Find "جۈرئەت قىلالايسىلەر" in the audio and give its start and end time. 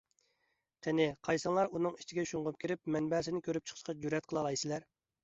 4.07-4.89